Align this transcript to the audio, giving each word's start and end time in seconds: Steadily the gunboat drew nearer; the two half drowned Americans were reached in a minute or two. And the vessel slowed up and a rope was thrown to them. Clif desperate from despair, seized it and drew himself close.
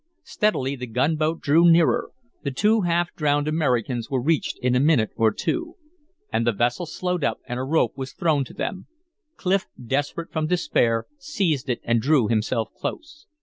Steadily 0.23 0.75
the 0.75 0.87
gunboat 0.87 1.41
drew 1.41 1.69
nearer; 1.69 2.09
the 2.43 2.49
two 2.49 2.81
half 2.81 3.13
drowned 3.13 3.47
Americans 3.47 4.09
were 4.09 4.19
reached 4.19 4.57
in 4.57 4.73
a 4.73 4.79
minute 4.79 5.11
or 5.15 5.31
two. 5.31 5.75
And 6.33 6.47
the 6.47 6.51
vessel 6.51 6.87
slowed 6.87 7.23
up 7.23 7.37
and 7.47 7.59
a 7.59 7.63
rope 7.63 7.95
was 7.95 8.11
thrown 8.11 8.43
to 8.45 8.53
them. 8.55 8.87
Clif 9.35 9.67
desperate 9.79 10.31
from 10.33 10.47
despair, 10.47 11.05
seized 11.19 11.69
it 11.69 11.81
and 11.83 12.01
drew 12.01 12.27
himself 12.27 12.71
close. 12.75 13.27